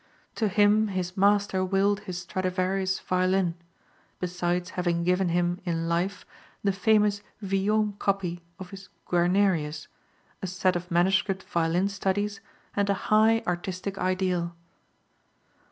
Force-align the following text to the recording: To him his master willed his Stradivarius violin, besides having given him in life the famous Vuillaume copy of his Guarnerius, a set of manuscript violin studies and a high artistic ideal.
To 0.33 0.47
him 0.47 0.87
his 0.87 1.15
master 1.15 1.63
willed 1.63 1.99
his 1.99 2.17
Stradivarius 2.23 2.99
violin, 2.99 3.53
besides 4.19 4.71
having 4.71 5.03
given 5.03 5.29
him 5.29 5.61
in 5.63 5.87
life 5.87 6.25
the 6.63 6.71
famous 6.71 7.21
Vuillaume 7.43 7.99
copy 7.99 8.41
of 8.57 8.71
his 8.71 8.89
Guarnerius, 9.05 9.85
a 10.41 10.47
set 10.47 10.75
of 10.75 10.89
manuscript 10.89 11.43
violin 11.43 11.87
studies 11.87 12.41
and 12.75 12.89
a 12.89 12.95
high 13.13 13.43
artistic 13.45 13.99
ideal. 13.99 14.55